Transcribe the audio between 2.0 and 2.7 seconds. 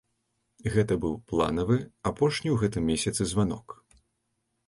апошні ў